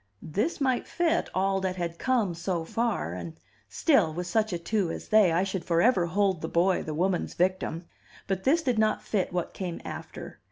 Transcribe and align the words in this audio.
This 0.23 0.59
might 0.59 0.87
fit 0.87 1.29
all 1.31 1.61
that 1.61 1.75
had 1.75 1.99
come, 1.99 2.33
so 2.33 2.65
far; 2.65 3.13
and 3.13 3.37
still, 3.69 4.11
with 4.11 4.25
such 4.25 4.51
a 4.51 4.57
two 4.57 4.89
as 4.89 5.09
they, 5.09 5.31
I 5.31 5.43
should 5.43 5.63
forever 5.63 6.07
hold 6.07 6.41
the 6.41 6.49
boy 6.49 6.81
the 6.81 6.95
woman's 6.95 7.35
victim. 7.35 7.85
But 8.25 8.43
this 8.43 8.63
did 8.63 8.79
not 8.79 9.03
fit 9.03 9.31
what 9.31 9.53
came 9.53 9.79
after. 9.85 10.39